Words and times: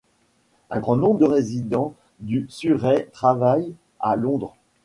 Un 0.71 0.79
grand 0.79 0.95
nombre 0.95 1.19
de 1.19 1.25
résidents 1.25 1.93
du 2.21 2.47
Surrey 2.49 3.09
travaillent 3.13 3.75
à 3.99 4.15
Londres. 4.15 4.55